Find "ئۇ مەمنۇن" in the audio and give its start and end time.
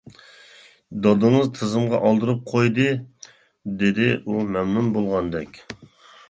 4.25-4.91